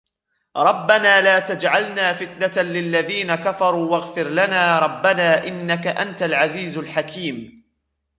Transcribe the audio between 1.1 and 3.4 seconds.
لَا تَجْعَلْنَا فِتْنَةً لِلَّذِينَ